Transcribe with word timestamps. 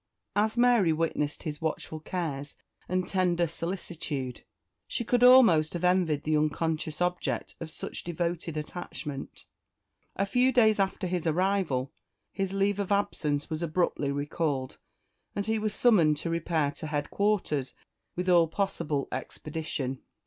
As 0.35 0.57
Mary 0.57 0.91
witnessed 0.91 1.43
his 1.43 1.61
watchful 1.61 1.99
cares 1.99 2.55
and 2.89 3.07
tender 3.07 3.45
solicitude, 3.45 4.43
she 4.87 5.03
could 5.03 5.23
almost 5.23 5.73
have 5.73 5.83
envied 5.83 6.23
the 6.23 6.35
unconscious 6.35 7.01
object 7.01 7.53
of 7.59 7.69
such 7.69 8.03
devoted 8.03 8.57
attachment. 8.57 9.45
A 10.15 10.25
few 10.25 10.51
days 10.51 10.79
after 10.79 11.05
his 11.05 11.27
arrival 11.27 11.93
his 12.31 12.51
leave 12.51 12.79
of 12.79 12.91
absence 12.91 13.47
was 13.51 13.61
abruptly 13.61 14.11
recalled, 14.11 14.79
and 15.35 15.45
he 15.45 15.59
was 15.59 15.71
summoned 15.71 16.17
to 16.17 16.31
repair 16.31 16.71
to 16.71 16.87
headquarters 16.87 17.75
with 18.15 18.27
all 18.27 18.47
possible 18.47 19.07
expedition. 19.11 20.01